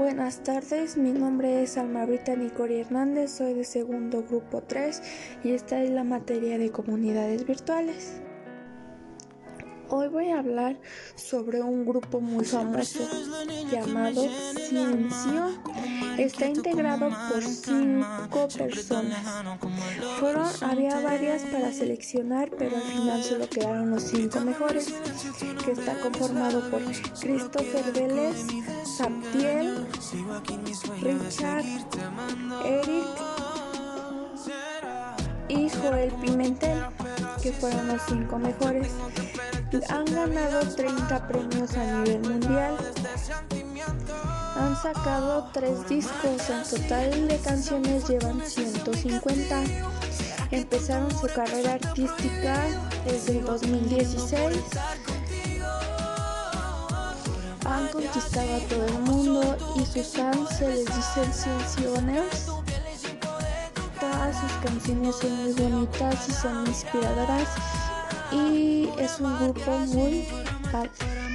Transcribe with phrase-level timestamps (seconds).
[0.00, 5.02] Buenas tardes, mi nombre es Alma Brita Nicori Hernández, soy de segundo grupo 3
[5.44, 8.22] y esta es la materia de comunidades virtuales.
[9.92, 10.78] Hoy voy a hablar
[11.16, 13.00] sobre un grupo muy famoso
[13.72, 14.24] llamado
[14.68, 15.48] Ciencio.
[16.16, 19.18] Está integrado por cinco personas.
[20.20, 24.94] Fueron, había varias para seleccionar, pero al final solo quedaron los cinco mejores,
[25.64, 26.82] que está conformado por
[27.20, 28.46] Christopher Vélez,
[28.96, 29.88] Sabtiel,
[31.02, 31.64] Richard,
[32.64, 33.06] Eric
[35.48, 36.78] y Joel Pimentel,
[37.42, 38.88] que fueron los cinco mejores.
[39.72, 42.76] Han ganado 30 premios a nivel mundial.
[44.56, 49.62] Han sacado 3 discos, en total de canciones llevan 150.
[50.50, 52.64] Empezaron su carrera artística
[53.04, 54.58] desde el 2016.
[57.64, 62.60] Han conquistado a todo el mundo y sus fans se les dicen ciencianos.
[64.00, 67.48] Todas sus canciones son muy bonitas y son inspiradoras
[69.00, 70.26] es un grupo muy
[70.70, 71.29] padre.